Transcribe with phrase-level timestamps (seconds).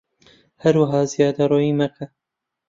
[0.63, 2.05] هەروەها زیادەڕەویی مەکە